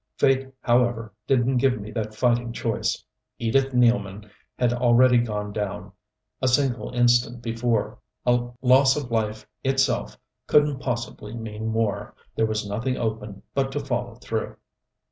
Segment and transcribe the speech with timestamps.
[0.17, 3.03] Fate, however, didn't give me that fighting choice.
[3.37, 4.27] Edith Nealman
[4.57, 5.91] had already gone down,
[6.41, 7.99] a single instant before.
[8.25, 10.17] Loss of life itself
[10.47, 12.15] couldn't possibly mean more.
[12.33, 14.57] There was nothing open but to follow through.